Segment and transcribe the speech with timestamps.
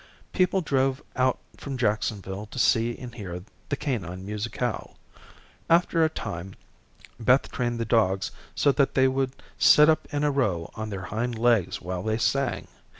[0.33, 4.97] People drove out from Jacksonville to see and hear the canine musicale.
[5.69, 6.55] After a time
[7.19, 11.03] Beth trained the dogs so that they would sit up in a row on their
[11.03, 12.67] hind legs while they sang.